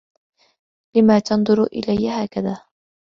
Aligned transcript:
لماذا 0.95 1.19
تنظُرُ 1.19 1.63
إليَّ 1.63 2.09
هكذا؟ 2.09 2.63